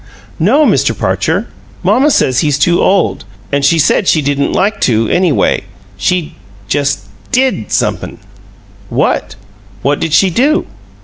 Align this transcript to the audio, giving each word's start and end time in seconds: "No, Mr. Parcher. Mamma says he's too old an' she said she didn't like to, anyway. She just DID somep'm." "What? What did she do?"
"No, 0.39 0.65
Mr. 0.65 0.97
Parcher. 0.97 1.45
Mamma 1.83 2.09
says 2.09 2.39
he's 2.39 2.57
too 2.57 2.81
old 2.81 3.23
an' 3.51 3.61
she 3.61 3.77
said 3.77 4.07
she 4.07 4.23
didn't 4.23 4.51
like 4.51 4.81
to, 4.81 5.07
anyway. 5.07 5.65
She 5.95 6.37
just 6.67 7.05
DID 7.31 7.71
somep'm." 7.71 8.17
"What? 8.89 9.35
What 9.83 9.99
did 9.99 10.13
she 10.13 10.31
do?" 10.31 10.65